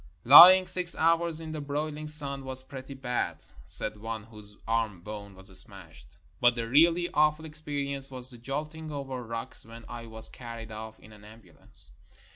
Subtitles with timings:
[0.25, 5.35] "Lying six hours in the broiling sun was pretty bad," said one whose arm bone
[5.35, 10.27] was smashed; "but the really awful experience was the jolting over rocks when I was
[10.27, 11.91] carried off in an ambulance."